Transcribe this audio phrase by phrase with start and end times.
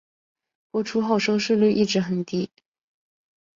[0.71, 2.49] 播出后收视率一直较低。